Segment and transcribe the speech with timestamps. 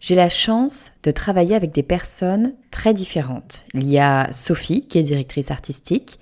[0.00, 3.64] J'ai la chance de travailler avec des personnes très différentes.
[3.74, 6.18] Il y a Sophie, qui est directrice artistique,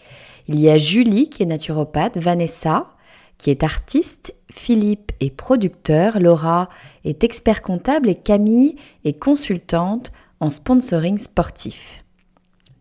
[0.48, 2.90] il y a Julie, qui est naturopathe, Vanessa,
[3.36, 6.68] qui est artiste, Philippe est producteur, Laura
[7.04, 12.04] est expert comptable et Camille est consultante en sponsoring sportif.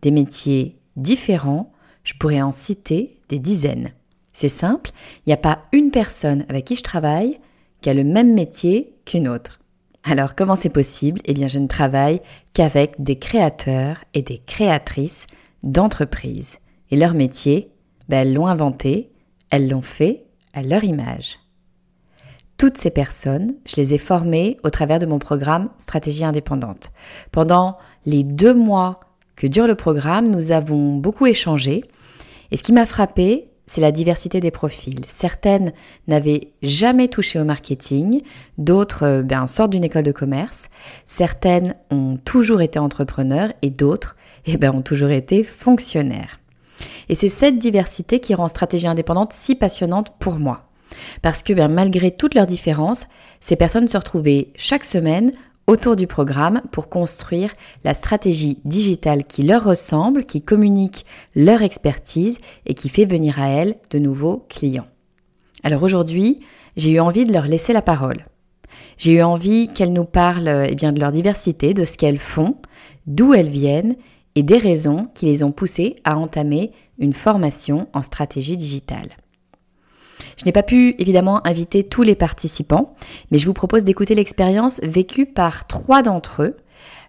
[0.00, 1.72] Des métiers différents,
[2.04, 3.90] je pourrais en citer des dizaines.
[4.32, 4.92] C'est simple,
[5.26, 7.38] il n'y a pas une personne avec qui je travaille
[7.82, 9.60] qui a le même métier qu'une autre.
[10.08, 11.20] Alors comment c'est possible?
[11.24, 12.20] Eh bien je ne travaille
[12.54, 15.26] qu'avec des créateurs et des créatrices
[15.64, 16.58] d'entreprises.
[16.92, 17.72] Et leur métier,
[18.08, 19.10] ben, elles l'ont inventé,
[19.50, 21.40] elles l'ont fait à leur image.
[22.56, 26.92] Toutes ces personnes, je les ai formées au travers de mon programme Stratégie indépendante.
[27.32, 27.76] Pendant
[28.06, 29.00] les deux mois
[29.34, 31.82] que dure le programme, nous avons beaucoup échangé.
[32.52, 35.00] Et ce qui m'a frappé, c'est la diversité des profils.
[35.08, 35.72] Certaines
[36.06, 38.22] n'avaient jamais touché au marketing,
[38.58, 40.68] d'autres euh, ben, sortent d'une école de commerce,
[41.04, 46.40] certaines ont toujours été entrepreneurs et d'autres eh ben, ont toujours été fonctionnaires.
[47.08, 50.60] Et c'est cette diversité qui rend Stratégie indépendante si passionnante pour moi.
[51.22, 53.06] Parce que ben, malgré toutes leurs différences,
[53.40, 55.32] ces personnes se retrouvaient chaque semaine
[55.66, 57.52] autour du programme pour construire
[57.84, 63.48] la stratégie digitale qui leur ressemble, qui communique leur expertise et qui fait venir à
[63.48, 64.86] elles de nouveaux clients.
[65.62, 66.40] Alors aujourd'hui,
[66.76, 68.26] j'ai eu envie de leur laisser la parole.
[68.98, 72.56] J'ai eu envie qu'elles nous parlent eh bien, de leur diversité, de ce qu'elles font,
[73.06, 73.96] d'où elles viennent
[74.34, 79.10] et des raisons qui les ont poussées à entamer une formation en stratégie digitale.
[80.36, 82.94] Je n'ai pas pu évidemment inviter tous les participants,
[83.30, 86.56] mais je vous propose d'écouter l'expérience vécue par trois d'entre eux.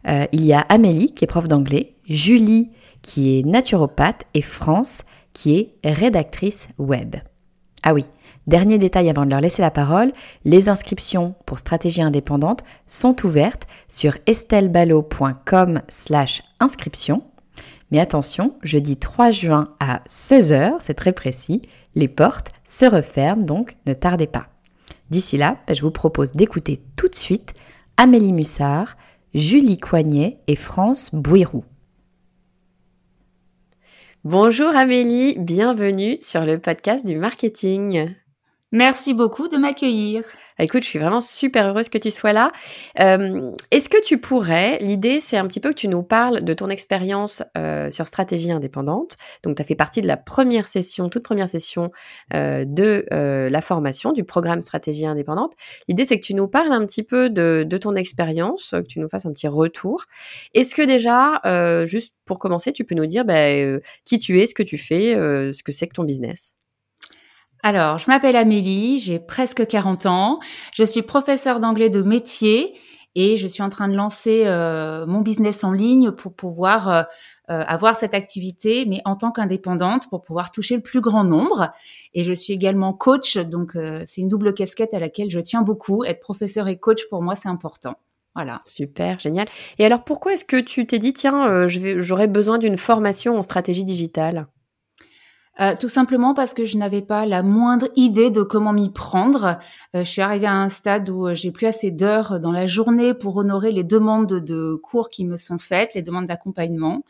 [0.07, 2.71] Euh, il y a Amélie qui est prof d'anglais, Julie
[3.01, 7.16] qui est naturopathe et France qui est rédactrice web.
[7.83, 8.05] Ah oui,
[8.47, 10.11] dernier détail avant de leur laisser la parole,
[10.45, 17.23] les inscriptions pour stratégie indépendante sont ouvertes sur estelballot.com slash inscription.
[17.91, 21.61] Mais attention, jeudi 3 juin à 16h, c'est très précis,
[21.95, 24.50] les portes se referment, donc ne tardez pas.
[25.09, 27.53] D'ici là, ben, je vous propose d'écouter tout de suite
[27.95, 28.97] Amélie Mussard,
[29.33, 31.63] Julie Coignet et France Bouirou.
[34.23, 38.13] Bonjour Amélie, bienvenue sur le podcast du marketing.
[38.73, 40.23] Merci beaucoup de m'accueillir.
[40.57, 42.51] Bah, écoute, je suis vraiment super heureuse que tu sois là.
[43.00, 46.53] Euh, est-ce que tu pourrais, l'idée c'est un petit peu que tu nous parles de
[46.53, 49.17] ton expérience euh, sur stratégie indépendante.
[49.44, 51.91] Donc tu as fait partie de la première session, toute première session
[52.34, 55.53] euh, de la formation du programme stratégie indépendante.
[55.88, 59.00] L'idée c'est que tu nous parles un petit peu de, de ton expérience, que tu
[59.00, 60.06] nous fasses un petit retour.
[60.53, 61.41] Est-ce que déjà,
[61.85, 63.46] juste pour commencer, tu peux nous dire bah,
[64.06, 66.56] qui tu es, ce que tu fais, ce que c'est que ton business?
[67.63, 70.40] Alors, je m'appelle Amélie, j'ai presque 40 ans,
[70.73, 72.75] je suis professeure d'anglais de métier
[73.19, 77.01] et je suis en train de lancer euh, mon business en ligne pour pouvoir euh,
[77.50, 81.72] euh, avoir cette activité, mais en tant qu'indépendante, pour pouvoir toucher le plus grand nombre.
[82.13, 83.75] Et je suis également coach, donc
[84.06, 86.03] c'est une double casquette à laquelle je tiens beaucoup.
[86.03, 87.96] Être professeur et coach, pour moi, c'est important.
[88.35, 88.59] Voilà.
[88.63, 89.47] Super, génial.
[89.79, 93.84] Et alors, pourquoi est-ce que tu t'es dit, tiens, j'aurais besoin d'une formation en stratégie
[93.84, 94.46] digitale?
[95.59, 99.57] Euh, tout simplement parce que je n'avais pas la moindre idée de comment m'y prendre.
[99.95, 102.68] Euh, je suis arrivée à un stade où euh, j'ai plus assez d'heures dans la
[102.68, 107.03] journée pour honorer les demandes de cours qui me sont faites, les demandes d'accompagnement.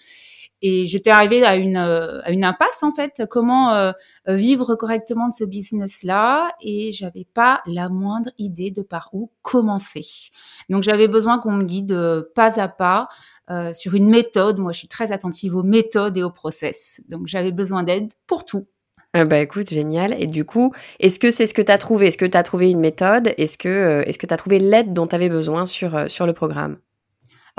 [0.64, 3.22] Et j'étais arrivée à une, à une impasse en fait.
[3.30, 3.94] Comment
[4.26, 10.32] vivre correctement de ce business-là Et j'avais pas la moindre idée de par où commencer.
[10.68, 11.96] Donc j'avais besoin qu'on me guide
[12.34, 13.08] pas à pas
[13.50, 14.58] euh, sur une méthode.
[14.58, 17.02] Moi, je suis très attentive aux méthodes et aux process.
[17.10, 18.68] Donc, j'avais besoin d'aide pour tout.
[19.14, 20.14] Ah bah écoute, génial.
[20.22, 22.08] Et du coup, est-ce que c'est ce que tu as trouvé?
[22.08, 23.34] Est-ce que tu as trouvé une méthode?
[23.38, 26.08] Est-ce que euh, est-ce que tu as trouvé l'aide dont tu avais besoin sur, euh,
[26.08, 26.78] sur le programme?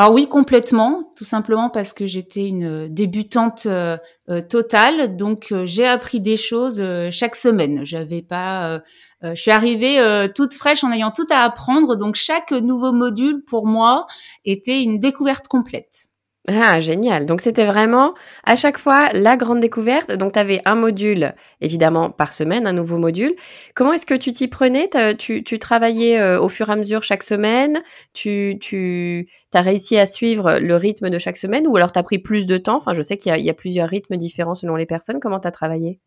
[0.00, 3.96] Alors oui, complètement, tout simplement parce que j'étais une débutante euh,
[4.28, 6.80] euh, totale, donc euh, j'ai appris des choses
[7.10, 7.84] chaque semaine.
[7.84, 8.80] J'avais pas,
[9.24, 9.98] je suis arrivée
[10.36, 14.06] toute fraîche en ayant tout à apprendre, donc chaque nouveau module pour moi
[14.44, 16.07] était une découverte complète.
[16.50, 17.26] Ah, génial.
[17.26, 18.14] Donc, c'était vraiment
[18.44, 20.12] à chaque fois la grande découverte.
[20.12, 23.34] Donc, tu avais un module, évidemment, par semaine, un nouveau module.
[23.74, 24.88] Comment est-ce que tu t'y prenais?
[25.18, 27.82] Tu, tu, travaillais euh, au fur et à mesure chaque semaine?
[28.14, 32.02] Tu, tu as réussi à suivre le rythme de chaque semaine ou alors tu as
[32.02, 32.76] pris plus de temps?
[32.76, 35.20] Enfin, je sais qu'il y, y, a plusieurs rythmes différents selon les personnes.
[35.20, 36.00] Comment tu as travaillé?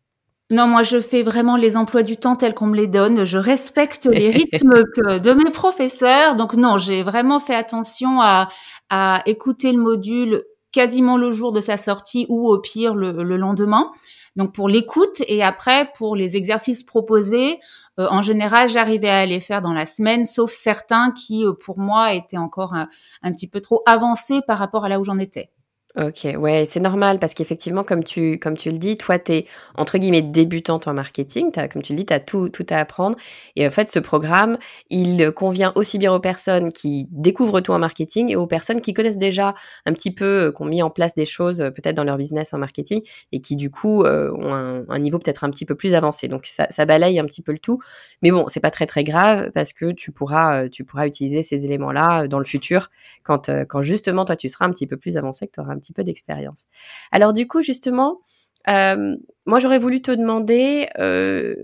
[0.52, 3.24] Non, moi je fais vraiment les emplois du temps tels qu'on me les donne.
[3.24, 4.84] Je respecte les rythmes
[5.18, 6.36] de mes professeurs.
[6.36, 8.48] Donc non, j'ai vraiment fait attention à,
[8.90, 13.90] à écouter le module quasiment le jour de sa sortie ou au pire le, lendemain.
[14.36, 17.58] Donc pour l'écoute et après pour les exercices proposés,
[17.98, 21.78] euh, en général j'arrivais à les faire dans la semaine, sauf certains qui euh, pour
[21.78, 22.88] moi étaient encore un,
[23.22, 25.50] un petit peu trop avancés par rapport à là où j'en étais.
[26.00, 29.46] OK, ouais, c'est normal parce qu'effectivement, comme tu, comme tu le dis, toi, tu es
[29.76, 31.50] entre guillemets débutante en marketing.
[31.56, 33.14] As, comme tu le dis, tu as tout, tout à apprendre.
[33.56, 34.56] Et en fait, ce programme,
[34.88, 38.94] il convient aussi bien aux personnes qui découvrent tout en marketing et aux personnes qui
[38.94, 39.54] connaissent déjà
[39.84, 42.16] un petit peu, euh, qui ont mis en place des choses euh, peut-être dans leur
[42.16, 43.02] business en marketing
[43.32, 44.54] et qui du coup euh, ont
[44.88, 46.26] un, niveau peut-être un petit peu plus avancé.
[46.26, 47.80] Donc ça, ça balaye un petit peu le tout.
[48.22, 51.66] Mais bon, c'est pas très très grave parce que tu pourras, tu pourras utiliser ces
[51.66, 52.88] éléments-là dans le futur
[53.24, 56.04] quand, quand justement toi tu seras un petit peu plus avancé, que tu auras peu
[56.04, 56.64] d'expérience.
[57.10, 58.20] Alors du coup, justement,
[58.68, 61.54] euh, moi j'aurais voulu te demander, euh,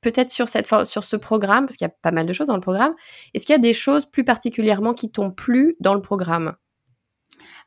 [0.00, 2.94] peut-être sur ce programme, parce qu'il y a pas mal de choses dans le programme,
[3.34, 6.54] est-ce qu'il y a des choses plus particulièrement qui t'ont plu dans le programme?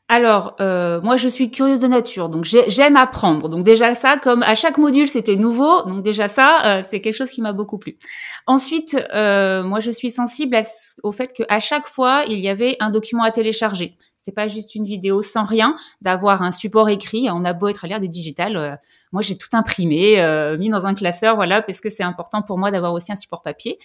[0.08, 3.50] Alors, euh, moi, je suis curieuse de nature, donc j'aime apprendre.
[3.50, 7.32] Donc déjà ça, comme à chaque module, c'était nouveau, donc déjà ça, c'est quelque chose
[7.32, 7.98] qui m'a beaucoup plu.
[8.46, 10.56] Ensuite, moi, je suis sensible
[11.02, 13.98] au fait qu'à chaque fois, il y avait un document à télécharger.
[14.26, 17.28] C'est pas juste une vidéo sans rien, d'avoir un support écrit.
[17.32, 18.76] On a beau être à l'ère du digital, euh,
[19.12, 22.58] moi j'ai tout imprimé, euh, mis dans un classeur, voilà, parce que c'est important pour
[22.58, 23.78] moi d'avoir aussi un support papier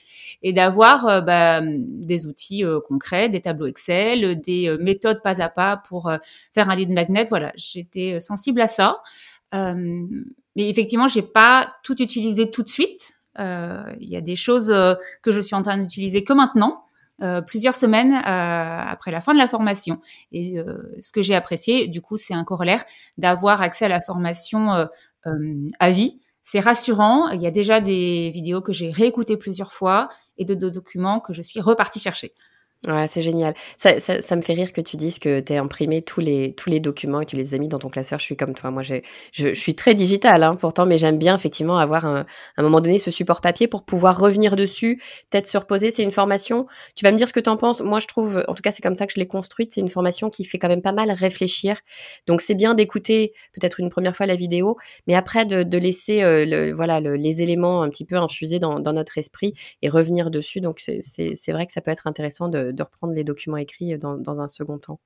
[0.42, 5.76] et d'avoir euh, bah, des outils concrets, des tableaux Excel, des méthodes pas à pas
[5.76, 6.10] pour
[6.54, 7.26] faire un lead magnet.
[7.26, 9.02] Voilà, j'étais sensible à ça.
[9.52, 9.90] mais
[10.56, 13.12] effectivement, j'ai pas tout utilisé tout de suite.
[13.38, 14.74] Il y a des choses
[15.22, 16.86] que je suis en train d'utiliser que maintenant.
[17.22, 20.00] Euh, plusieurs semaines euh, après la fin de la formation.
[20.32, 22.82] Et euh, ce que j'ai apprécié, du coup, c'est un corollaire
[23.18, 24.88] d'avoir accès à la formation
[25.78, 26.18] à vie.
[26.42, 27.28] C'est rassurant.
[27.28, 30.08] Il y a déjà des vidéos que j'ai réécoutées plusieurs fois
[30.38, 32.32] et de, de documents que je suis repartie chercher.
[32.86, 33.52] Ouais, c'est génial.
[33.76, 36.54] Ça, ça, ça, me fait rire que tu dises que tu as imprimé tous les,
[36.54, 38.18] tous les documents et tu les as mis dans ton classeur.
[38.18, 38.70] Je suis comme toi.
[38.70, 38.94] Moi, je,
[39.32, 42.24] je suis très digital, hein, pourtant, mais j'aime bien effectivement avoir un, à
[42.56, 44.96] un moment donné ce support papier pour pouvoir revenir dessus,
[45.28, 45.90] peut-être se reposer.
[45.90, 46.66] C'est une formation.
[46.94, 47.82] Tu vas me dire ce que tu en penses.
[47.82, 49.72] Moi, je trouve, en tout cas, c'est comme ça que je l'ai construite.
[49.74, 51.76] C'est une formation qui fait quand même pas mal réfléchir.
[52.26, 56.22] Donc, c'est bien d'écouter peut-être une première fois la vidéo, mais après de, de laisser
[56.22, 60.30] euh, le, voilà, les éléments un petit peu infusés dans, dans notre esprit et revenir
[60.30, 60.62] dessus.
[60.62, 64.16] Donc, c'est vrai que ça peut être intéressant de de, reprendre les documents écrits dans,
[64.16, 65.00] dans un second temps.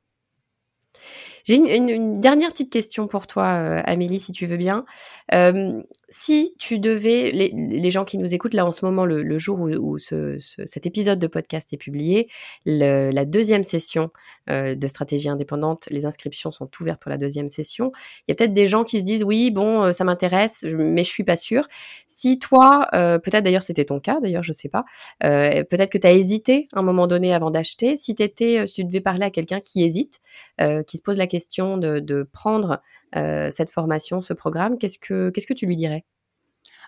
[1.45, 4.87] J'ai une, dernière petite question pour toi, euh, Amélie, si tu veux bien.
[5.35, 9.61] Euh, si tu devais, les, gens qui nous écoutent là en ce moment, le, jour
[9.61, 12.29] où, cet épisode de podcast est publié,
[12.65, 14.11] la deuxième session
[14.49, 17.93] euh, de stratégie indépendante, les inscriptions sont ouvertes pour la deuxième session.
[18.21, 21.11] Il y a peut-être des gens qui se disent oui, bon, ça m'intéresse, mais je
[21.11, 21.67] suis pas sûre.
[22.07, 24.85] Si toi, peut-être d'ailleurs c'était ton cas, d'ailleurs je sais pas,
[25.21, 27.97] peut-être que tu as hésité à un moment donné avant d'acheter.
[27.97, 30.21] Si, si tu devais parler à quelqu'un qui hésite,
[30.59, 31.34] qui se pose la question
[31.79, 32.81] de, prendre
[33.17, 36.05] euh, cette formation, ce programme, qu'est-ce que, qu'est-ce que tu lui dirais?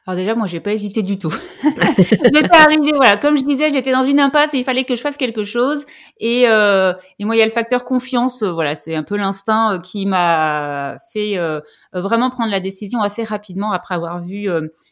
[0.06, 1.34] Alors déjà, moi, j'ai pas hésité du tout.
[1.98, 5.00] j'étais arrivée, voilà, comme je disais, j'étais dans une impasse et il fallait que je
[5.00, 5.84] fasse quelque chose.
[6.20, 8.42] Et, euh, et moi, il y a le facteur confiance.
[8.42, 11.36] Euh, voilà, c'est un peu l'instinct qui m'a fait
[11.92, 14.48] vraiment prendre la décision assez rapidement après avoir vu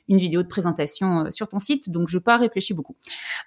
[0.09, 1.91] une vidéo de présentation sur ton site.
[1.91, 2.97] Donc, je pas réfléchi beaucoup.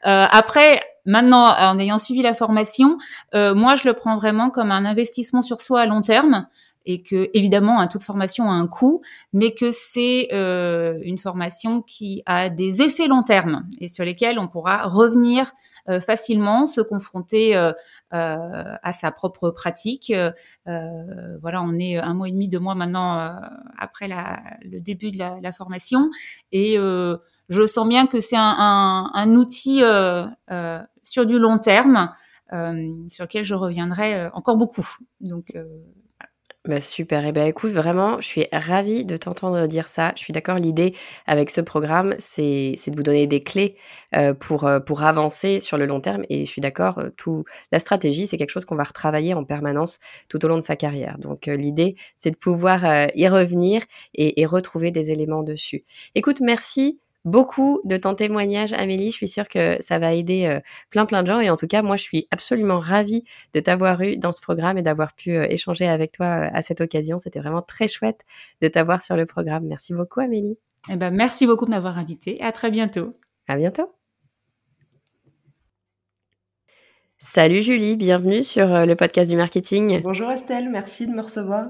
[0.04, 2.98] après, maintenant, en ayant suivi la formation,
[3.34, 6.48] moi, je le prends vraiment comme un investissement sur soi à long terme
[6.88, 9.02] et que évidemment hein, toute formation a un coût,
[9.34, 14.40] mais que c'est euh, une formation qui a des effets long terme et sur lesquels
[14.40, 15.52] on pourra revenir
[15.90, 17.74] euh, facilement, se confronter euh,
[18.12, 20.14] à sa propre pratique.
[20.66, 23.38] voilà, on est un mois et demi, deux mois maintenant
[23.78, 26.10] après la, le début de la, la formation
[26.54, 29.82] et je sens bien que c'est un, un, un, outil
[31.04, 32.12] sur du long terme
[32.50, 34.88] sur lequel je reviendrai encore beaucoup.
[35.20, 35.54] Donc
[36.68, 37.24] bah, super.
[37.24, 40.12] Et eh ben écoute, vraiment, je suis ravie de t'entendre dire ça.
[40.16, 40.58] Je suis d'accord.
[40.58, 40.94] L'idée
[41.26, 43.78] avec ce programme, c'est de vous donner des clés
[44.16, 46.24] euh, pour euh, pour avancer sur le long terme.
[46.30, 47.00] Et je suis d'accord.
[47.00, 50.58] Euh, tout la stratégie, c'est quelque chose qu'on va retravailler en permanence tout au long
[50.58, 51.18] de sa carrière.
[51.20, 52.84] Donc l'idée, c'est de pouvoir
[53.16, 53.82] y revenir
[54.14, 55.86] et, et retrouver des éléments dessus.
[56.16, 59.12] Écoute, merci beaucoup de ton témoignage, Amélie.
[59.12, 61.40] Je suis sûre que ça va aider plein plein de gens.
[61.40, 64.78] Et en tout cas, moi, je suis absolument ravie de t'avoir eu dans ce programme
[64.78, 67.20] et d'avoir pu échanger avec toi à cette occasion.
[67.20, 68.22] C'était vraiment très chouette
[68.62, 69.66] de t'avoir sur le programme.
[69.68, 70.58] Merci beaucoup, Amélie.
[70.90, 72.42] Eh ben, merci beaucoup de m'avoir invité.
[72.42, 73.18] À très bientôt.
[73.48, 73.92] À bientôt.
[77.20, 80.02] Salut Julie, bienvenue sur le podcast du marketing.
[80.04, 81.70] Bonjour Estelle, merci de me recevoir.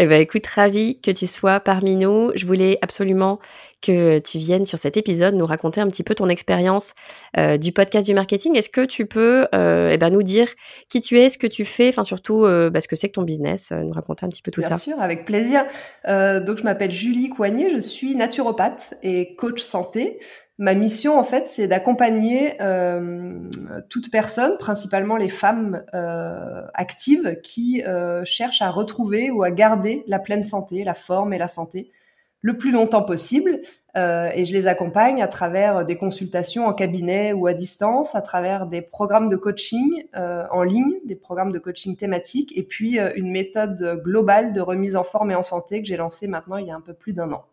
[0.00, 2.30] Eh ben, écoute, ravi que tu sois parmi nous.
[2.36, 3.40] Je voulais absolument
[3.82, 6.94] que tu viennes sur cet épisode nous raconter un petit peu ton expérience
[7.36, 8.56] euh, du podcast du marketing.
[8.56, 10.48] Est-ce que tu peux euh, eh ben, nous dire
[10.88, 13.14] qui tu es, ce que tu fais, enfin surtout euh, bah, ce que c'est que
[13.14, 14.68] ton business, nous raconter un petit peu tout ça.
[14.68, 15.64] Bien sûr, avec plaisir.
[16.04, 20.20] donc je m'appelle Julie Coignet, je suis naturopathe et coach santé.
[20.60, 23.48] Ma mission, en fait, c'est d'accompagner euh,
[23.88, 30.02] toute personne, principalement les femmes euh, actives, qui euh, cherchent à retrouver ou à garder
[30.08, 31.92] la pleine santé, la forme et la santé
[32.40, 33.60] le plus longtemps possible.
[33.96, 38.68] Et je les accompagne à travers des consultations en cabinet ou à distance, à travers
[38.68, 44.00] des programmes de coaching en ligne, des programmes de coaching thématiques, et puis une méthode
[44.04, 46.76] globale de remise en forme et en santé que j'ai lancée maintenant il y a
[46.76, 47.44] un peu plus d'un an.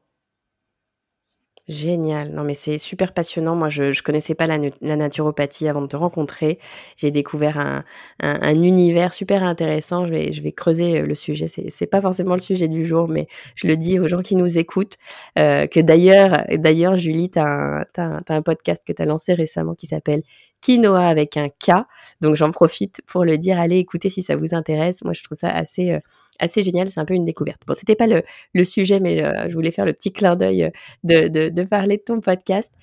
[1.68, 2.32] Génial.
[2.32, 3.56] Non, mais c'est super passionnant.
[3.56, 6.60] Moi, je, je connaissais pas la, la naturopathie avant de te rencontrer.
[6.96, 7.84] J'ai découvert un,
[8.20, 10.06] un, un, univers super intéressant.
[10.06, 11.48] Je vais, je vais creuser euh, le sujet.
[11.48, 14.36] C'est, c'est pas forcément le sujet du jour, mais je le dis aux gens qui
[14.36, 14.98] nous écoutent.
[15.40, 19.88] Euh, que d'ailleurs, d'ailleurs, Julie, tu as, un podcast que tu as lancé récemment qui
[19.88, 20.22] s'appelle
[20.62, 21.86] Quinoa avec un K.
[22.22, 23.60] Donc, j'en profite pour le dire.
[23.60, 25.04] Allez écouter si ça vous intéresse.
[25.04, 25.92] Moi, je trouve ça assez.
[25.92, 26.00] Euh,
[26.38, 26.90] assez génial.
[26.90, 27.62] C'est un peu une découverte.
[27.66, 31.30] Bon, c'était pas le, sujet, mais euh, je voulais faire le petit clin d'œil euh,
[31.30, 32.74] de, parler de ton podcast.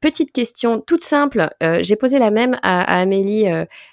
[0.00, 1.48] Petite question toute simple.
[1.80, 3.46] J'ai posé la même à, à Amélie,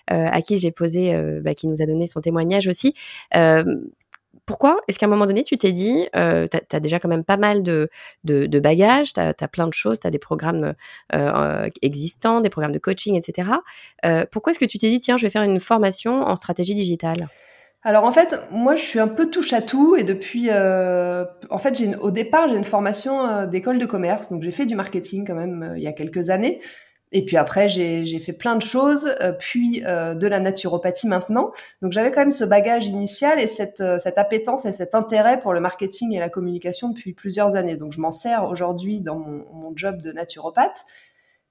[0.07, 2.95] à qui j'ai posé, bah, qui nous a donné son témoignage aussi
[4.45, 7.23] pourquoi est-ce qu'à un moment donné, tu t'es dit, euh, tu as, déjà quand même
[7.23, 7.89] pas mal de,
[8.23, 10.73] de, de bagages, tu as, plein de choses, tu as des programmes
[11.13, 13.49] euh, existants, des programmes de coaching, etc.
[14.05, 16.75] Euh, pourquoi est-ce que tu t'es dit, tiens, je vais faire une formation en stratégie
[16.75, 17.27] digitale?
[17.85, 21.59] Alors en fait, moi je suis un peu touche à tout et depuis, euh, en
[21.59, 24.75] fait, j'ai au départ j'ai une formation euh, d'école de commerce, donc j'ai fait du
[24.75, 26.59] marketing quand même euh, il y a quelques années.
[27.17, 31.53] Et puis après, j'ai fait plein de choses, euh, puis euh, de la naturopathie maintenant.
[31.81, 35.53] Donc j'avais quand même ce bagage initial et cette, cette appétence et cet intérêt pour
[35.53, 37.77] le marketing et la communication depuis plusieurs années.
[37.77, 40.83] Donc je m'en sers aujourd'hui dans mon, job de naturopathe.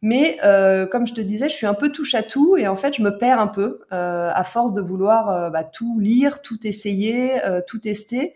[0.03, 2.77] Mais euh, comme je te disais, je suis un peu touche à tout et en
[2.77, 6.43] fait, je me perds un peu euh, à force de vouloir euh, bah, tout lire,
[6.43, 8.35] tout essayer, euh, tout tester.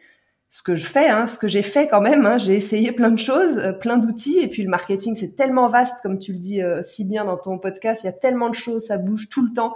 [0.50, 3.10] Ce que je fais, hein, ce que j'ai fait quand même, hein, j'ai essayé plein
[3.10, 4.38] de choses, euh, plein d'outils.
[4.38, 7.58] Et puis le marketing, c'est tellement vaste, comme tu le dis si bien dans ton
[7.58, 9.74] podcast, il y a tellement de choses, ça bouge tout le temps,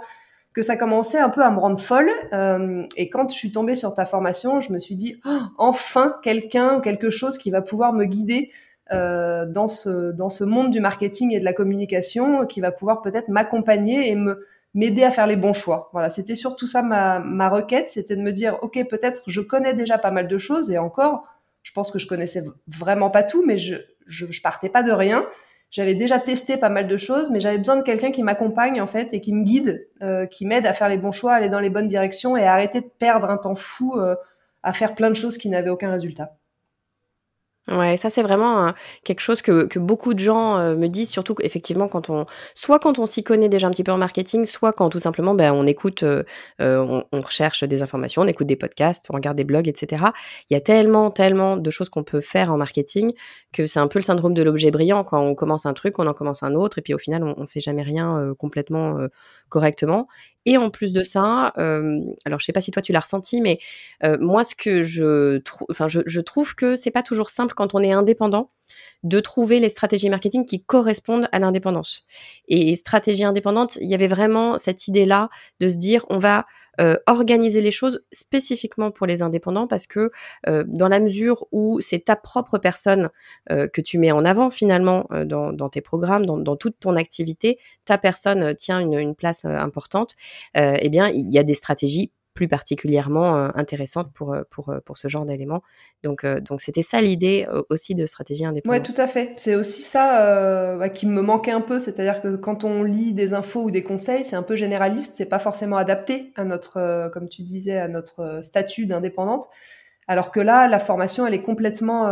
[0.53, 2.09] que ça commençait un peu à me rendre folle.
[2.95, 6.77] et quand je suis tombée sur ta formation, je me suis dit, oh, enfin quelqu'un
[6.77, 8.49] ou quelque chose qui va pouvoir me guider
[8.91, 13.01] euh, dans, ce, dans ce monde du marketing et de la communication qui va pouvoir
[13.01, 15.89] peut-être m'accompagner et me m'aider à faire les bons choix.
[15.93, 19.73] Voilà, c'était surtout ça ma, ma requête, c'était de me dire, ok, peut-être je connais
[19.73, 21.25] déjà pas mal de choses et encore,
[21.61, 23.75] je pense que je connaissais vraiment pas tout, mais je,
[24.07, 25.25] je, je partais pas de rien.
[25.71, 28.85] J'avais déjà testé pas mal de choses, mais j'avais besoin de quelqu'un qui m'accompagne en
[28.85, 31.59] fait et qui me guide, euh, qui m'aide à faire les bons choix, aller dans
[31.59, 34.15] les bonnes directions et à arrêter de perdre un temps fou euh,
[34.61, 36.35] à faire plein de choses qui n'avaient aucun résultat.
[37.69, 38.73] Ouais, ça c'est vraiment
[39.05, 42.77] quelque chose que, que beaucoup de gens euh, me disent, surtout effectivement quand on, soit
[42.77, 45.53] quand on s'y connaît déjà un petit peu en marketing, soit quand tout simplement ben,
[45.53, 46.23] on écoute, euh,
[46.59, 50.07] euh, on, on, recherche des informations, on écoute des podcasts, on regarde des blogs, etc.
[50.49, 53.13] Il y a tellement, tellement de choses qu'on peut faire en marketing
[53.53, 55.05] que c'est un peu le syndrome de l'objet brillant.
[55.05, 57.33] Quand on commence un truc, on en commence un autre, et puis au final on,
[57.37, 58.97] on fait jamais rien complètement
[59.47, 60.07] correctement.
[60.45, 63.41] Et en plus de ça, euh, alors je sais pas si toi tu l'as ressenti,
[63.41, 63.59] mais
[64.03, 67.53] euh, moi ce que je trouve, enfin je, je, trouve que c'est pas toujours simple
[67.53, 68.51] quand on est indépendant
[69.03, 72.05] de trouver les stratégies marketing qui correspondent à l'indépendance.
[72.47, 75.29] Et stratégie indépendante, il y avait vraiment cette idée-là
[75.59, 76.45] de se dire on va
[76.81, 80.09] euh, organiser les choses spécifiquement pour les indépendants parce que
[80.47, 83.11] euh, dans la mesure où c'est ta propre personne
[83.51, 87.97] euh, que tu mets en avant finalement dans, tes programmes, dans, toute ton activité, ta
[87.97, 90.15] personne tient une, place importante,
[90.55, 94.79] eh bien il y a des stratégies plus particulièrement euh, intéressante pour, euh, pour, euh,
[94.79, 95.61] pour ce genre d'éléments.
[96.03, 98.87] Donc, donc c'était ça l'idée aussi de stratégie indépendante.
[98.87, 99.33] Ouais, tout à fait.
[99.37, 103.33] C'est aussi ça bah, qui me manquait un peu, c'est-à-dire que quand on lit des
[103.33, 107.29] infos ou des conseils, c'est un peu généraliste, c'est pas forcément adapté à notre, comme
[107.29, 109.47] tu disais, à notre statut d'indépendante.
[110.07, 112.09] Alors que là, la formation, elle est complètement,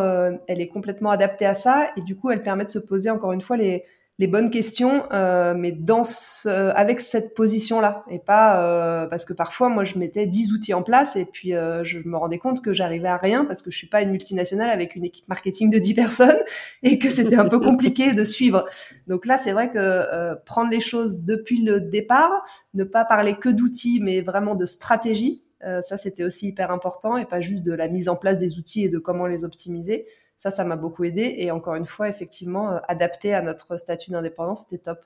[0.47, 3.33] elle est complètement adaptée à ça, et du coup, elle permet de se poser encore
[3.33, 3.83] une fois les
[4.21, 9.33] les bonnes questions, euh, mais dans ce, avec cette position-là, et pas euh, parce que
[9.33, 12.61] parfois, moi, je mettais 10 outils en place et puis euh, je me rendais compte
[12.61, 15.71] que j'arrivais à rien parce que je suis pas une multinationale avec une équipe marketing
[15.71, 16.37] de 10 personnes
[16.83, 18.65] et que c'était un peu compliqué de suivre.
[19.07, 23.49] Donc là, c'est vrai que prendre les choses depuis le départ, ne pas parler que
[23.49, 25.41] d'outils, mais vraiment de stratégie,
[25.81, 28.83] ça, c'était aussi hyper important et pas juste de la mise en place des outils
[28.83, 30.05] et de comment les optimiser.
[30.41, 31.35] Ça, ça m'a beaucoup aidé.
[31.37, 35.05] Et encore une fois, effectivement, euh, adapté à notre statut d'indépendance, c'était top.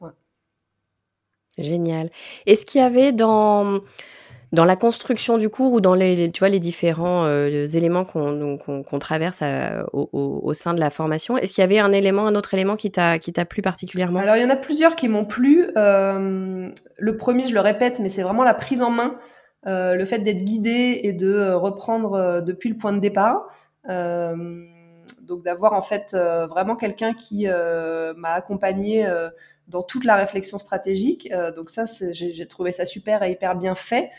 [1.58, 2.10] Génial.
[2.46, 3.82] Est-ce qu'il y avait dans,
[4.54, 9.00] dans la construction du cours ou dans les, tu vois, les différents euh, éléments qu'on
[9.00, 12.54] traverse euh, au, sein de la formation, est-ce qu'il y avait un élément, un autre
[12.54, 14.20] élément qui t'a plu particulièrement?
[14.20, 15.68] Alors, il y en a plusieurs qui m'ont plu.
[15.75, 19.20] le premier, je le répète, mais c'est vraiment la prise en main.
[19.65, 23.50] le fait d'être guidé et de reprendre depuis le point de départ.
[25.25, 29.29] Donc d'avoir en fait euh, vraiment quelqu'un qui euh, m'a accompagné euh,
[29.67, 31.32] dans toute la réflexion stratégique.
[31.55, 34.12] donc ça, j'ai trouvé ça super et hyper bien fait.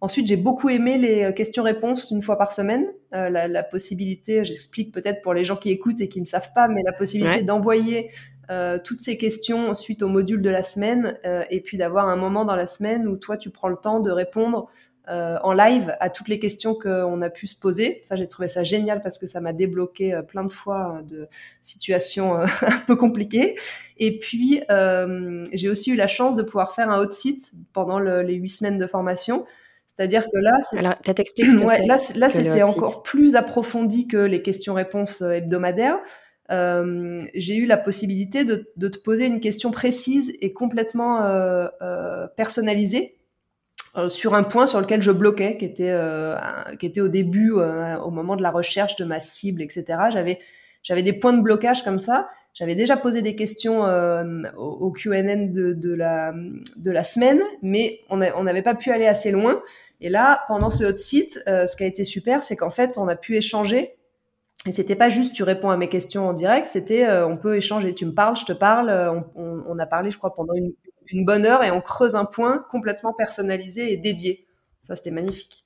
[0.00, 2.86] Ensuite, j'ai beaucoup aimé les questions-réponses une fois par semaine.
[3.12, 6.80] la, possibilité, j'explique peut-être pour les gens qui écoutent et qui ne savent pas, mais
[6.82, 8.10] la possibilité d'envoyer
[8.82, 11.18] toutes ces questions suite au module de la semaine
[11.50, 14.10] et puis d'avoir un moment dans la semaine où toi, tu prends le temps de
[14.10, 14.70] répondre
[15.08, 18.00] euh, en live à toutes les questions qu'on a pu se poser.
[18.02, 21.02] Ça, j'ai trouvé ça génial parce que ça m'a débloqué euh, plein de fois euh,
[21.02, 21.28] de
[21.60, 23.56] situations un peu compliquées.
[23.98, 24.62] Et puis,
[25.52, 28.78] j'ai aussi eu la chance de pouvoir faire un hot site pendant les huit semaines
[28.78, 29.44] de formation.
[29.86, 30.94] C'est-à-dire que là, Alors,
[31.66, 36.00] ouais, là, là c'était encore plus approfondi que les questions-réponses hebdomadaires.
[36.50, 41.66] Euh, j'ai eu la possibilité de, de, te poser une question précise et complètement euh,
[41.80, 43.16] euh, personnalisée
[43.96, 46.34] euh, sur un point sur lequel je bloquais, qui était, euh,
[46.80, 49.84] qui était au début, euh, au moment de la recherche de ma cible, etc.
[50.12, 50.40] J'avais,
[50.82, 52.28] j'avais des points de blocage comme ça.
[52.54, 53.82] J'avais déjà posé des questions
[54.56, 59.32] au, QNN de, de, la, de la semaine, mais on n'avait pas pu aller assez
[59.32, 59.60] loin.
[60.00, 63.08] Et là, pendant ce hot site, ce qui a été super, c'est qu'en fait, on
[63.08, 63.96] a pu échanger
[64.66, 67.92] et c'était pas juste tu réponds à mes questions en direct, c'était on peut échanger.
[67.92, 68.88] Tu me parles, je te parle.
[68.88, 70.74] On, on, on, a parlé, je crois, pendant une,
[71.08, 74.46] une bonne heure et on creuse un point complètement personnalisé et dédié.
[74.86, 75.64] Ça, c'était magnifique.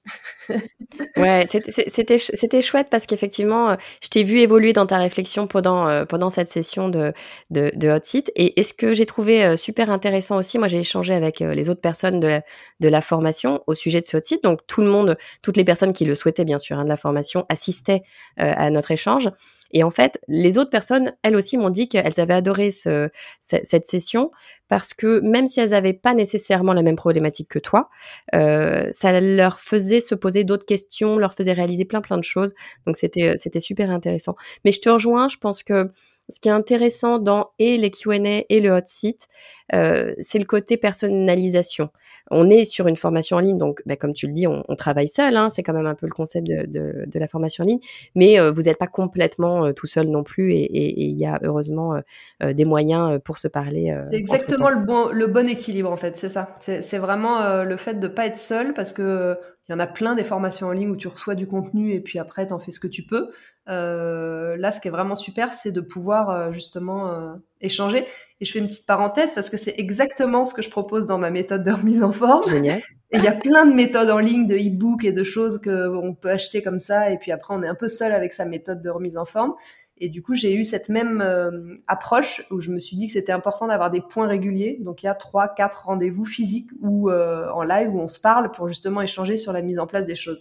[1.16, 6.04] ouais, c'était chouette parce qu'effectivement, euh, je t'ai vu évoluer dans ta réflexion pendant euh,
[6.04, 7.12] pendant cette session de
[7.50, 8.30] de, hot seat.
[8.36, 11.80] Et, ce que j'ai trouvé euh, super intéressant aussi, moi j'ai échangé avec les autres
[11.80, 12.42] personnes de la,
[12.78, 14.44] de la formation au sujet de ce hot seat.
[14.44, 16.96] Donc tout le monde, toutes les personnes qui le souhaitaient bien sûr hein, de la
[16.96, 18.02] formation assistaient
[18.36, 19.30] à notre échange.
[19.72, 23.84] Et en fait, les autres personnes, elles aussi m'ont dit qu'elles avaient adoré ce, cette
[23.84, 24.30] session
[24.68, 27.88] parce que même si elles n'avaient pas nécessairement la même problématique que toi,
[28.34, 32.54] euh, ça leur faisait se poser d'autres questions, leur faisait réaliser plein plein de choses.
[32.86, 34.36] Donc c'était c'était super intéressant.
[34.64, 35.90] Mais je te rejoins, je pense que
[36.28, 39.28] ce qui est intéressant dans et les Q&A et le hot seat,
[39.74, 41.90] euh, c'est le côté personnalisation.
[42.30, 44.76] On est sur une formation en ligne, donc bah, comme tu le dis, on, on
[44.76, 45.36] travaille seul.
[45.36, 47.80] Hein, c'est quand même un peu le concept de, de, de la formation en ligne,
[48.14, 51.38] mais euh, vous n'êtes pas complètement euh, tout seul non plus, et il y a
[51.42, 52.00] heureusement
[52.42, 53.94] euh, des moyens pour se parler.
[54.10, 56.56] c'est exactement le bon, le bon équilibre en fait, c'est ça.
[56.60, 60.14] C'est vraiment le fait de pas être seul, parce que il y en a plein
[60.14, 62.70] des formations en ligne où tu reçois du contenu et puis après, tu en fais
[62.70, 63.30] ce que tu peux.
[63.68, 68.06] Euh, là, ce qui est vraiment super, c'est de pouvoir euh, justement euh, échanger.
[68.40, 71.18] Et je fais une petite parenthèse parce que c'est exactement ce que je propose dans
[71.18, 72.48] ma méthode de remise en forme.
[72.48, 72.80] Génial.
[73.10, 76.14] Et il y a plein de méthodes en ligne, de e-book et de choses qu'on
[76.14, 77.10] peut acheter comme ça.
[77.10, 79.54] Et puis après, on est un peu seul avec sa méthode de remise en forme.
[80.00, 83.12] Et du coup, j'ai eu cette même euh, approche où je me suis dit que
[83.12, 84.78] c'était important d'avoir des points réguliers.
[84.80, 88.20] Donc, il y a trois, quatre rendez-vous physiques ou euh, en live où on se
[88.20, 90.40] parle pour justement échanger sur la mise en place des choses.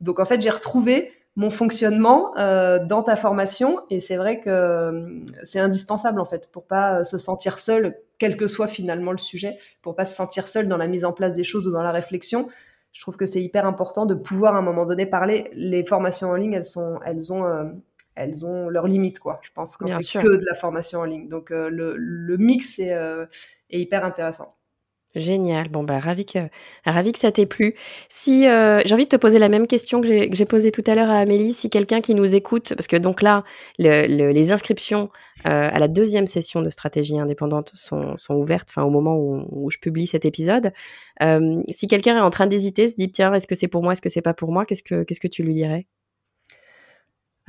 [0.00, 5.22] Donc, en fait, j'ai retrouvé mon fonctionnement euh, dans ta formation et c'est vrai que
[5.44, 9.56] c'est indispensable en fait pour pas se sentir seul, quel que soit finalement le sujet,
[9.80, 11.92] pour pas se sentir seul dans la mise en place des choses ou dans la
[11.92, 12.48] réflexion.
[12.92, 15.48] Je trouve que c'est hyper important de pouvoir à un moment donné parler.
[15.54, 17.44] Les formations en ligne, elles sont, elles ont
[18.20, 19.40] elles ont leurs limites, quoi.
[19.42, 21.28] Je pense que c'est que de la formation en ligne.
[21.28, 23.26] Donc euh, le, le, mix est, euh,
[23.70, 24.56] est, hyper intéressant.
[25.16, 25.68] Génial.
[25.70, 26.38] Bon bah ravi que
[26.84, 27.74] ravi que ça t'ait plu.
[28.08, 30.94] Si euh, j'ai envie de te poser la même question que j'ai posée tout à
[30.94, 33.42] l'heure à Amélie, si quelqu'un qui nous écoute, parce que donc là
[33.80, 35.08] le, les inscriptions
[35.42, 39.70] à la deuxième session de stratégie indépendante sont, sont ouvertes, enfin au moment où, où,
[39.70, 40.70] je publie cet épisode.
[41.72, 44.02] si quelqu'un est en train d'hésiter, se dit tiens est-ce que c'est pour moi, est-ce
[44.02, 45.88] que c'est pas pour moi, qu'est-ce que qu'est-ce que tu lui dirais?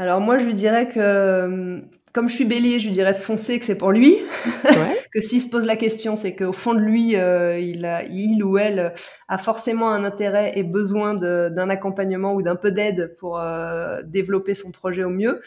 [0.02, 1.80] Alors moi, je lui dirais que, euh,
[2.12, 4.18] comme je suis bélier, je lui dirais de foncer que c'est pour lui.
[5.14, 8.44] que s'il se pose la question, c'est qu'au fond de lui, euh, il, a, il
[8.44, 8.94] ou elle
[9.28, 14.56] a forcément un intérêt et besoin d'un accompagnement ou d'un peu d'aide pour euh, développer
[14.56, 15.40] son projet au mieux.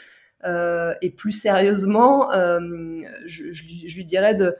[1.03, 2.31] et plus sérieusement,
[3.27, 4.55] je, je, lui dirais de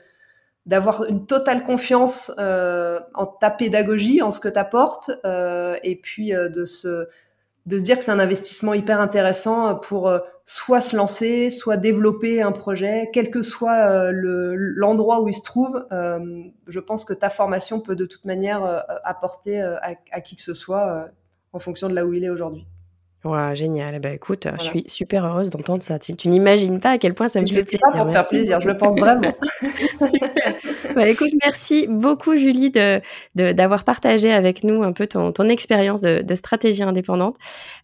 [0.67, 5.13] d'avoir une totale confiance en ta pédagogie, en ce que tu apportes,
[5.85, 7.07] et puis de se
[7.67, 10.13] de se dire que c'est un investissement hyper intéressant pour
[10.45, 15.87] soit se lancer, soit développer un projet, quel que soit l'endroit où il se trouve.
[15.91, 20.53] je pense que ta formation peut de toute manière apporter à, à, qui que ce
[20.53, 21.09] soit
[21.55, 22.67] en fonction de là où il est aujourd'hui.
[23.25, 23.99] Ouais, génial.
[24.01, 25.99] Bah, écoute, je suis super heureuse d'entendre ça.
[25.99, 27.81] Tu, n'imagines pas à quel point ça me fait plaisir.
[27.81, 29.33] pas pour te faire plaisir, je le pense vraiment.
[29.99, 30.55] super.
[30.95, 33.01] Bah, écoute, merci beaucoup Julie de,
[33.35, 37.37] d'avoir partagé avec nous un peu ton, ton expérience de, stratégie indépendante.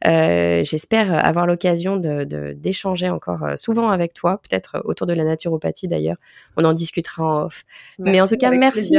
[0.06, 5.24] Euh, j'espère avoir l'occasion de, d'échanger encore euh, souvent avec toi, peut-être autour de la
[5.24, 6.16] naturopathie d'ailleurs.
[6.56, 7.64] On en discutera en off.
[7.98, 8.98] Mais en tout cas, merci.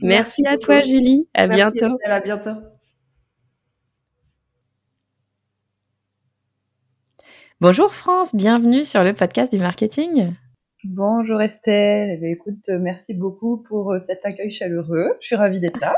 [0.00, 1.26] merci, à toi Julie.
[1.34, 1.98] À bientôt.
[2.04, 2.71] à bientôt.
[7.62, 10.32] Bonjour France, bienvenue sur le podcast du marketing.
[10.82, 15.12] Bonjour Estelle, eh écoute, euh, merci beaucoup pour euh, cet accueil chaleureux.
[15.20, 15.94] Je suis ravie d'être là.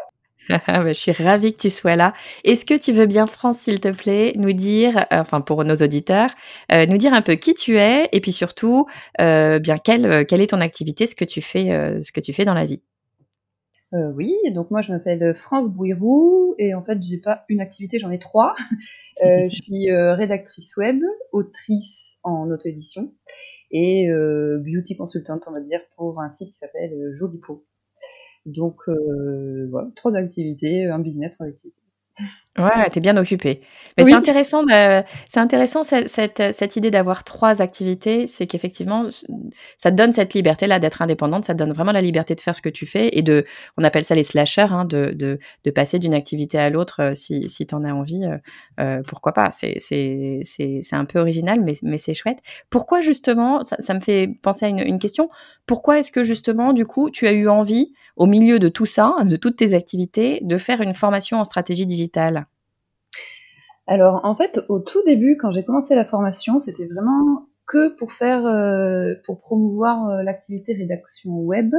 [0.86, 2.12] Je suis ravie que tu sois là.
[2.44, 5.76] Est-ce que tu veux bien, France, s'il te plaît, nous dire, euh, enfin pour nos
[5.76, 6.28] auditeurs,
[6.70, 8.86] nous dire un peu qui tu es et puis surtout,
[9.18, 12.52] bien quelle, quelle est ton activité, ce que tu fais, ce que tu fais dans
[12.52, 12.82] la vie?
[13.94, 17.98] Euh, oui, donc moi je m'appelle France Bouirou et en fait j'ai pas une activité,
[17.98, 18.54] j'en ai trois.
[19.24, 23.14] Euh, je suis euh, rédactrice web, autrice en auto-édition
[23.70, 27.64] et beauty consultante on va dire pour un site qui s'appelle Jolipo.
[28.44, 31.80] Donc voilà, trois activités, un business, trois activités.
[32.56, 33.62] Ouais, t'es bien occupé.
[33.98, 39.08] Mais c'est intéressant, c'est intéressant cette, cette, idée d'avoir trois activités, c'est qu'effectivement,
[39.76, 42.54] ça te donne cette liberté-là d'être indépendante, ça te donne vraiment la liberté de faire
[42.54, 43.44] ce que tu fais et de,
[43.76, 47.14] on appelle ça les slashers, hein, de, de, de, passer d'une activité à l'autre euh,
[47.16, 48.38] si, si t'en as envie, euh,
[48.78, 49.50] euh, pourquoi pas.
[49.50, 52.38] C'est, c'est, c'est, c'est un peu original, mais, mais c'est chouette.
[52.70, 55.28] Pourquoi justement, ça, ça me fait penser à une, une question,
[55.66, 59.16] pourquoi est-ce que justement, du coup, tu as eu envie, au milieu de tout ça,
[59.24, 62.43] de toutes tes activités, de faire une formation en stratégie digitale?
[63.86, 68.12] Alors en fait, au tout début, quand j'ai commencé la formation, c'était vraiment que pour
[68.12, 71.74] faire, euh, pour promouvoir euh, l'activité rédaction web.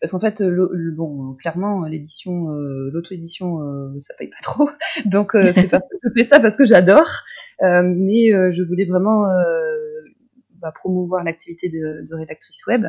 [0.00, 3.60] Parce qu'en fait, le, bon, clairement, l'édition, euh, l'auto-édition,
[4.02, 4.68] ça paye pas trop.
[5.06, 7.08] Donc, c'est parce que je fais ça parce que j'adore.
[7.62, 9.24] mais je voulais vraiment
[10.60, 12.84] bah, promouvoir l'activité de, de, rédactrice web.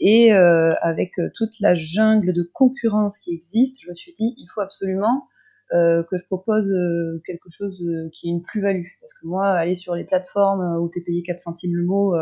[0.00, 4.62] Et avec toute la jungle de concurrence qui existe, je me suis dit, il faut
[4.62, 5.28] absolument
[5.74, 8.86] euh, que je propose euh, quelque chose euh, qui est une plus-value.
[9.00, 12.16] Parce que moi, aller sur les plateformes où tu es payé 4 centimes le mot,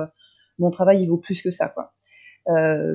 [0.58, 1.68] mon travail, il vaut plus que ça.
[1.68, 1.92] quoi.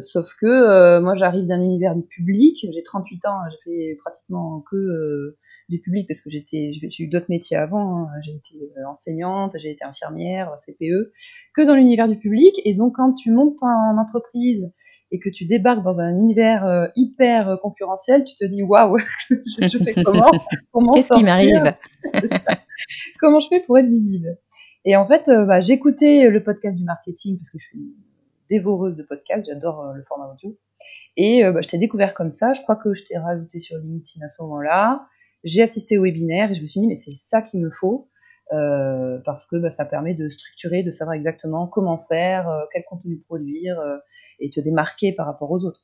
[0.02, 2.66] Sauf que moi, j'arrive d'un univers du public.
[2.74, 5.36] J'ai 38 ans, j'ai fait pratiquement que
[5.72, 8.04] du public parce que j'étais, j'ai eu d'autres métiers avant.
[8.04, 8.08] Hein.
[8.22, 11.12] J'ai été euh, enseignante, j'ai été infirmière, CPE,
[11.56, 12.62] que dans l'univers du public.
[12.66, 14.70] Et donc, quand tu montes en entreprise
[15.12, 18.98] et que tu débarques dans un univers euh, hyper concurrentiel, tu te dis waouh,
[19.30, 20.32] je, fais comment?
[20.72, 21.74] Comment Qu'est-ce qui m'arrive?
[23.20, 24.38] Comment je fais pour être visible?
[24.84, 27.96] Et en fait, euh, bah, j'écoutais le podcast du marketing parce que je suis
[28.52, 30.58] dévoreuse de podcasts, j'adore le format audio.
[31.18, 32.54] Et bah, je t'ai découvert comme ça.
[32.54, 35.08] Je crois que je t'ai rajouté sur LinkedIn à ce moment-là
[35.44, 38.10] j'ai assisté au webinaire et je me suis dit mais c'est ça qu'il me faut
[38.54, 42.84] euh, parce que bah, ça permet de structurer, de savoir exactement comment faire, euh, quel
[42.84, 43.98] contenu produire euh,
[44.40, 45.84] et te démarquer par rapport aux autres.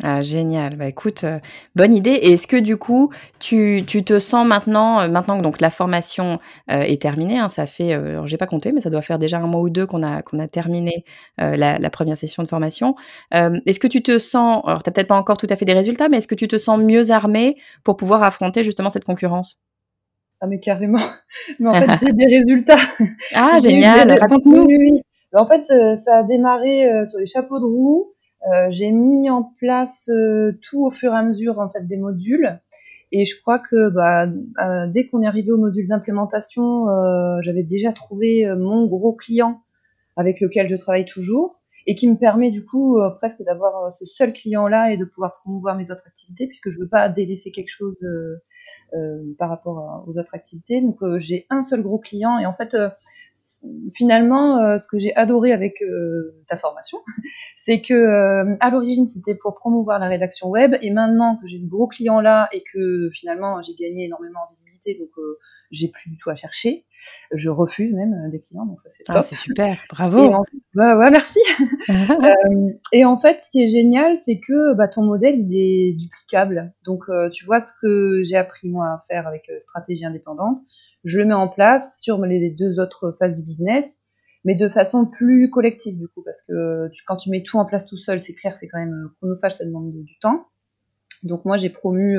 [0.00, 0.76] Ah, génial.
[0.76, 1.38] Bah, écoute, euh,
[1.76, 2.12] bonne idée.
[2.12, 5.70] Et est-ce que du coup, tu, tu te sens maintenant, euh, maintenant que donc la
[5.70, 9.18] formation euh, est terminée, hein, ça fait, alors j'ai pas compté, mais ça doit faire
[9.18, 11.04] déjà un mois ou deux qu'on a qu'on a terminé
[11.38, 12.94] la, la, première session de formation.
[13.32, 16.08] est-ce que tu te sens, alors t'as peut-être pas encore tout à fait des résultats,
[16.08, 19.60] mais est-ce que tu te sens mieux armé pour pouvoir affronter justement cette concurrence?
[20.40, 20.98] Ah mais carrément.
[21.60, 22.76] Mais en fait, j'ai des résultats.
[23.34, 24.18] Ah génial.
[24.18, 24.66] Raconte-nous.
[25.34, 25.64] En fait,
[25.96, 28.12] ça a démarré sur les chapeaux de roue.
[28.50, 31.96] Euh, j'ai mis en place euh, tout au fur et à mesure en fait des
[31.96, 32.60] modules
[33.12, 36.86] et je crois que bah, euh, dès qu'on est arrivé au module d'implémentation,
[37.42, 39.60] j'avais déjà trouvé mon gros client
[40.16, 44.32] avec lequel je travaille toujours et qui me permet du coup presque d'avoir ce seul
[44.32, 47.98] client-là et de pouvoir promouvoir mes autres activités puisque je veux pas délaisser quelque chose
[49.38, 50.80] par rapport aux autres activités.
[50.80, 52.74] Donc j'ai un seul gros client et en fait
[53.94, 56.98] finalement, euh, ce que j'ai adoré avec euh, ta formation,
[57.58, 61.58] c'est que euh, à l'origine c'était pour promouvoir la rédaction web, et maintenant que j'ai
[61.58, 65.10] ce gros client là et que finalement j'ai gagné énormément en visibilité, donc
[65.70, 66.84] j'ai plus du tout à chercher.
[67.32, 69.24] Je refuse même des clients, donc ça c'est ah, top.
[69.24, 70.44] c'est super, bravo.
[70.74, 71.40] bah, ouais, merci.
[72.92, 76.72] et en fait, ce qui est génial, c'est que bah, ton modèle il est duplicable.
[76.84, 80.58] Donc tu vois ce que j'ai appris moi à faire avec stratégie indépendante
[81.04, 83.86] je le mets en place sur les deux autres phases du business.
[84.44, 87.86] mais de façon plus collective du coup, parce que quand tu mets tout en place
[87.86, 90.46] tout seul, c'est clair, c'est quand même chronophage, ça demande du temps.
[91.22, 92.18] Donc moi j'ai promu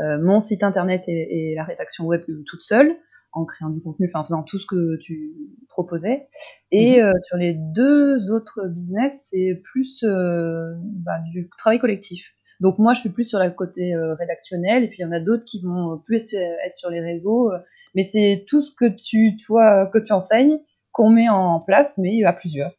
[0.00, 2.96] mon site internet et, la rédaction web toute seule
[3.32, 5.34] en créant du contenu, enfin en faisant tout ce que tu
[5.68, 6.28] proposais.
[6.70, 7.12] Et mhm.
[7.20, 12.24] sur les deux autres business, c'est plus bah, du travail collectif.
[12.60, 15.12] Donc moi, je suis plus sur la côté euh, rédactionnel, et puis il y en
[15.12, 17.52] a d'autres qui vont plus être sur les réseaux.
[17.52, 17.58] Euh,
[17.94, 20.58] mais c'est tout ce que tu, toi, que tu enseignes
[20.92, 22.72] qu'on met en place, mais à plusieurs.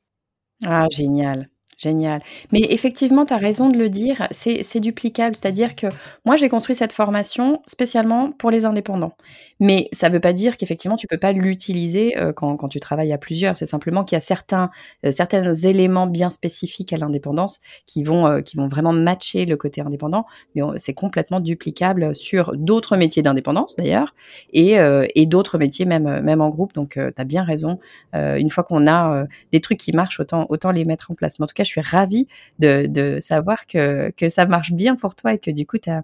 [0.66, 1.50] Ah, génial.
[1.82, 2.22] Génial.
[2.52, 5.36] Mais effectivement, tu as raison de le dire, c'est duplicable.
[5.36, 5.88] C'est-à-dire que
[6.26, 9.16] moi, j'ai construit cette formation spécialement pour les indépendants.
[9.60, 12.80] Mais ça ne veut pas dire qu'effectivement, tu peux pas l'utiliser euh, quand, quand, tu
[12.80, 13.58] travailles à plusieurs.
[13.58, 14.70] C'est simplement qu'il y a certains,
[15.08, 19.58] euh, certains éléments bien spécifiques à l'indépendance qui, vont euh, qui vont vraiment matcher le
[19.58, 20.28] côté indépendant.
[20.54, 24.14] Mais c'est complètement duplicable sur d'autres métiers d'indépendance, d'ailleurs,
[24.54, 24.76] et,
[25.16, 26.74] et d'autres métiers même, même en groupe.
[26.74, 27.80] Donc, tu as bien raison.
[28.14, 31.40] une fois qu'on a des trucs qui marchent, autant, autant les mettre en place.
[31.40, 32.28] Mais en tout cas, suis ravie
[32.60, 36.04] de, savoir que, ça marche bien pour toi et que du coup, tu as,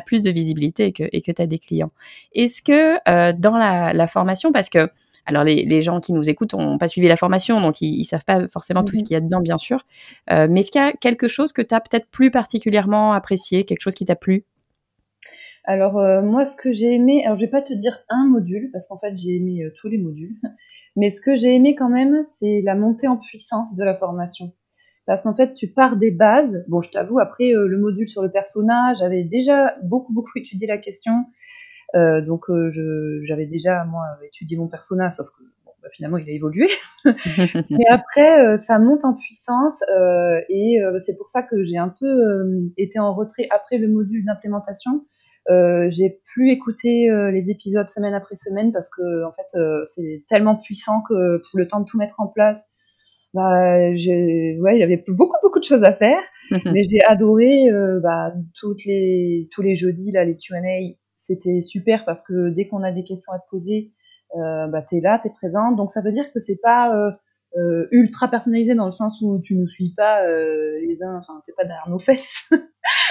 [0.00, 1.92] plus de visibilité et que tu as des clients.
[2.34, 4.88] Est-ce que euh, dans la, formation, parce que
[5.26, 8.24] alors les, gens qui nous écoutent n'ont pas suivi la formation, donc ils, ne savent
[8.24, 9.86] pas forcément tout ce qu'il y a dedans, bien sûr.
[10.30, 13.64] Euh, mais est-ce qu'il y a quelque chose que tu as peut-être plus particulièrement apprécié,
[13.64, 14.44] quelque chose qui t'a plu?
[15.66, 18.68] Alors euh, moi, ce que j'ai aimé, alors je vais pas te dire un module
[18.70, 20.36] parce qu'en fait j'ai aimé tous les modules,
[20.96, 24.52] mais ce que j'ai aimé quand même, c'est la montée en puissance de la formation
[25.06, 26.64] parce qu'en fait tu pars des bases.
[26.68, 30.66] Bon, je t'avoue, après euh, le module sur le personnage, j'avais déjà beaucoup beaucoup étudié
[30.66, 31.24] la question,
[31.94, 32.70] euh, donc euh,
[33.22, 36.68] j'avais déjà moi étudié mon personnage, sauf que bon, bah, finalement il a évolué.
[37.04, 39.82] Mais après ça monte en puissance
[40.48, 45.04] et c'est pour ça que j'ai un peu été en retrait après le module d'implémentation.
[45.48, 51.02] j'ai plus écouté les épisodes semaine après semaine parce que en fait c'est tellement puissant
[51.02, 52.70] que pour le temps de tout mettre en place
[53.34, 57.68] bah, j'ai, ouais, il y avait beaucoup beaucoup de choses à faire, mais j'ai adoré
[57.68, 62.68] euh, bah, toutes les tous les jeudis là les Q&A, c'était super parce que dès
[62.68, 63.90] qu'on a des questions à te poser,
[64.36, 67.10] euh, bah t'es là, t'es présente, donc ça veut dire que c'est pas euh,
[67.56, 71.40] euh ultra personnalisé dans le sens où tu nous suis pas euh, les uns, enfin
[71.44, 72.48] t'es pas derrière nos fesses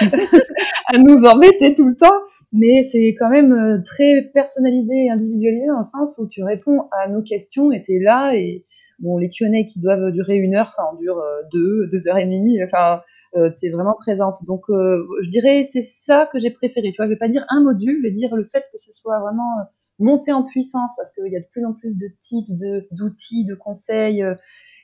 [0.00, 2.16] à nous embêter tout le temps,
[2.52, 6.88] mais c'est quand même euh, très personnalisé et individualisé dans le sens où tu réponds
[6.92, 8.64] à nos questions et t'es là et
[9.00, 12.18] Bon, les Q&A qui doivent durer une heure, ça en dure euh, deux, deux heures
[12.18, 12.62] et demie.
[12.62, 13.02] Enfin,
[13.36, 14.44] euh, tu es vraiment présente.
[14.46, 16.90] Donc, euh, je dirais c'est ça que j'ai préféré.
[16.92, 18.92] Tu vois, je vais pas dire un module, je vais dire le fait que ce
[18.92, 19.64] soit vraiment euh,
[19.98, 23.44] monté en puissance parce qu'il y a de plus en plus de types de d'outils,
[23.44, 24.24] de conseils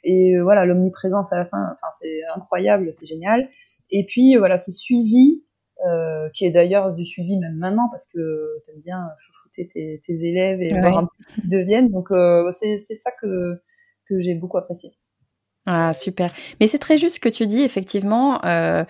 [0.04, 1.62] et voilà l'omniprésence à la fin.
[1.62, 3.48] Enfin, c'est incroyable, c'est génial.
[3.90, 5.42] Et puis voilà ce suivi.
[5.88, 9.98] Euh, qui est d'ailleurs du suivi même maintenant parce que tu aimes bien chouchouter tes,
[10.04, 11.88] tes élèves et voir un peu qu'ils deviennent.
[11.88, 13.58] Donc euh, c'est ça que
[14.10, 14.92] que j'ai beaucoup apprécié.
[15.72, 16.32] Ah, super.
[16.58, 18.44] Mais c'est très juste ce que tu dis, effectivement.
[18.44, 18.84] Euh,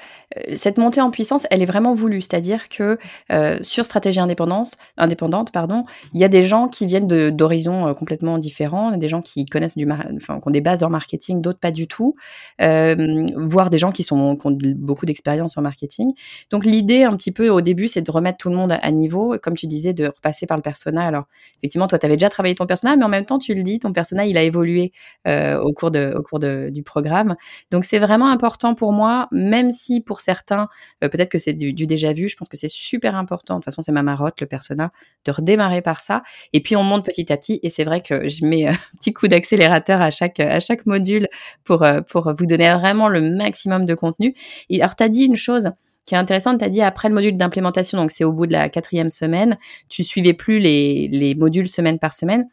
[0.55, 2.23] cette montée en puissance, elle est vraiment voulue.
[2.23, 2.97] C'est-à-dire que
[3.31, 7.93] euh, sur stratégie indépendance, indépendante, pardon, il y a des gens qui viennent d'horizons euh,
[7.93, 11.59] complètement différents, des gens qui connaissent du, enfin, qui ont des bases en marketing, d'autres
[11.59, 12.15] pas du tout,
[12.59, 16.13] voire des gens qui sont ont beaucoup d'expérience en marketing.
[16.51, 19.37] Donc l'idée, un petit peu au début, c'est de remettre tout le monde à niveau,
[19.43, 21.05] comme tu disais, de repasser par le persona.
[21.05, 21.25] Alors
[21.59, 23.79] effectivement, toi, tu avais déjà travaillé ton persona, mais en même temps, tu le dis,
[23.81, 24.93] ton persona, il a évolué
[25.27, 27.37] au cours de, au cours de du programme.
[27.71, 30.69] Donc c'est vraiment important pour moi, même si pour certains,
[31.05, 33.67] euh, peut-être que c'est du, déjà vu, je pense que c'est super important, de toute
[33.67, 34.91] façon c'est ma marotte, le persona,
[35.25, 36.23] de redémarrer par ça.
[36.53, 39.13] Et puis on monte petit à petit, et c'est vrai que je mets un petit
[39.13, 41.29] coup d'accélérateur à chaque, à chaque module
[41.65, 44.35] pour, euh, pour vous donner vraiment le maximum de contenu.
[44.69, 45.71] Et alors tu as dit une chose,
[46.07, 48.53] qui est intéressante, tu as dit après le module d'implémentation, donc c'est au bout de
[48.53, 52.49] la quatrième semaine, tu suivais plus les, les modules semaine par semaine.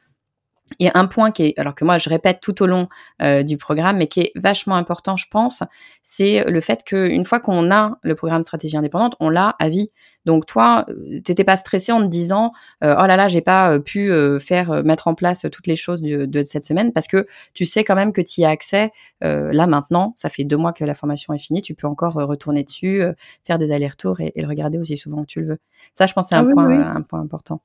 [0.79, 2.87] Et un point qui est, alors que moi je répète tout au long
[3.21, 5.63] euh, du programme, mais qui est vachement important, je pense,
[6.03, 9.91] c'est le fait qu'une fois qu'on a le programme stratégie indépendante, on l'a à vie.
[10.25, 12.51] Donc toi, euh, t'étais pas stressé en te disant,
[12.83, 16.25] euh, oh là là, j'ai pas pu faire mettre en place toutes les choses de,
[16.25, 19.67] de, cette semaine, parce que tu sais quand même que tu y as accès là
[19.67, 20.13] maintenant.
[20.17, 23.01] Ça fait deux mois que la formation est finie, tu peux encore retourner dessus,
[23.45, 25.59] faire des allers-retours et, le regarder aussi souvent que tu le veux.
[25.93, 27.61] Ça, je pense, c'est un, ah point, un point important.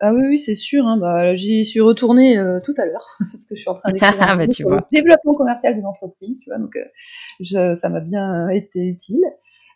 [0.00, 0.86] Ah oui, oui, c'est sûr.
[0.86, 3.90] Hein, bah, j'y suis retournée euh, tout à l'heure parce que je suis en train
[3.92, 6.58] d'écrire ah, bah, le développement commercial d'une entreprise, tu vois.
[6.58, 6.84] Donc, euh,
[7.40, 9.22] je, ça m'a bien été utile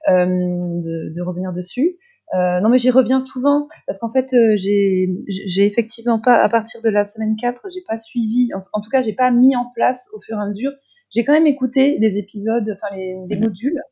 [0.09, 1.97] euh, de, de, revenir dessus.
[2.35, 6.91] non, mais j'y reviens souvent parce qu'en fait, j'ai, j'ai effectivement pas, à partir de
[6.91, 10.21] la semaine 4, j'ai pas suivi, en, tout cas, j'ai pas mis en place au
[10.21, 10.73] fur et à mesure.
[11.11, 13.83] J'ai quand même écouté des épisodes, enfin les, les mmh modules,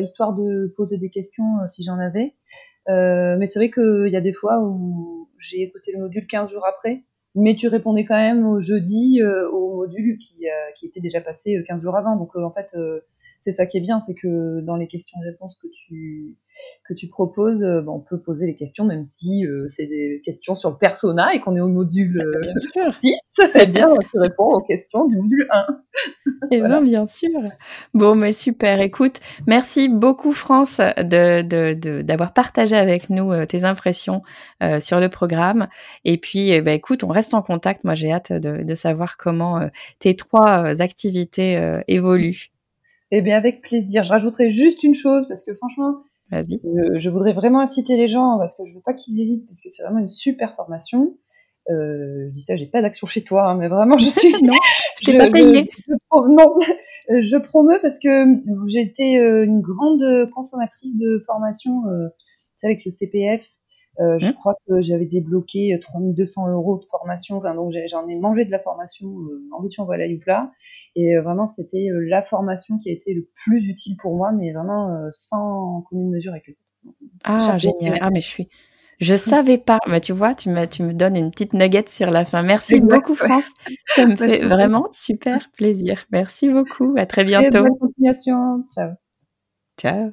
[0.00, 2.34] histoire de poser des questions si j'en avais.
[2.88, 6.66] mais c'est vrai qu'il y a des fois où j'ai écouté le module 15 jours
[6.66, 7.02] après.
[7.34, 11.82] mais tu répondais quand même au jeudi au module qui, qui était déjà passé 15
[11.82, 12.16] jours avant.
[12.16, 12.76] Donc en fait,
[13.42, 16.36] c'est ça qui est bien, c'est que dans les questions-réponses que tu
[16.88, 20.54] que tu proposes, euh, on peut poser les questions même si euh, c'est des questions
[20.54, 23.14] sur le persona et qu'on est au module euh, 6.
[23.54, 25.66] Eh bien, tu réponds aux questions du module 1.
[26.50, 27.30] Et eh bien, bien sûr.
[27.94, 28.80] Bon, mais super.
[28.80, 31.40] Écoute, merci beaucoup France de
[32.04, 34.22] d'avoir de, partagé avec nous euh, tes impressions
[34.80, 35.68] sur le programme.
[36.04, 37.84] Et puis, eh ben, écoute, on reste en contact.
[37.84, 39.60] Moi, j'ai hâte de, de savoir comment
[39.98, 42.51] tes trois activités évoluent.
[43.14, 44.02] Eh bien, avec plaisir.
[44.02, 46.02] Je rajouterai juste une chose parce que franchement.
[46.32, 49.68] Je, voudrais vraiment inciter les gens parce que je veux pas qu'ils hésitent parce que
[49.68, 51.18] c'est vraiment une super formation.
[51.70, 54.32] Euh, je dis ça, j'ai pas d'action chez toi, hein, mais vraiment, je suis.
[54.42, 54.54] non,
[54.98, 55.70] je t'ai pas payé.
[55.86, 55.92] Je,
[56.28, 56.54] non,
[57.20, 58.24] je promeux parce que
[58.66, 62.08] j'ai été euh, une grande consommatrice de formation, euh,
[62.64, 63.44] avec le CPF,
[64.00, 64.34] euh, je mmh.
[64.34, 67.36] crois que j'avais débloqué 3200 euh, euros de formation.
[67.36, 70.50] Enfin, donc j'en ai mangé de la formation euh, en voiture voilà plat.
[70.96, 74.90] Et vraiment, c'était la formation qui a été le plus utile pour moi, mais vraiment
[75.14, 76.96] sans commune mesure avec les autres.
[77.24, 77.98] Ah, génial.
[78.00, 78.48] Ah, mais je suis.
[79.00, 79.78] Je savais pas.
[79.88, 82.42] Mais tu vois, tu me, tu me donnes une petite nugget sur la fin.
[82.42, 83.50] Merci beaucoup, France.
[83.86, 86.04] Ça me fait vraiment super plaisir.
[86.10, 86.94] Merci beaucoup.
[86.96, 87.62] À très bientôt.
[87.62, 88.64] bonne continuation.
[88.72, 88.90] Ciao.
[89.80, 90.12] Ciao.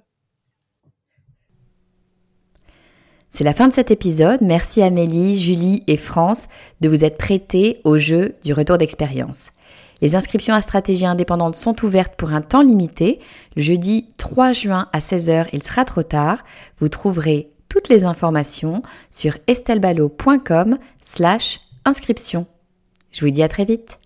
[3.30, 4.42] C'est la fin de cet épisode.
[4.42, 6.50] Merci Amélie, Julie et France
[6.82, 9.52] de vous être prêtés au jeu du retour d'expérience.
[10.02, 13.20] Les inscriptions à stratégie indépendante sont ouvertes pour un temps limité.
[13.56, 16.44] Le jeudi 3 juin à 16h, il sera trop tard.
[16.80, 22.48] Vous trouverez toutes les informations sur estelbalo.com slash inscription.
[23.12, 24.00] Je vous dis à très vite.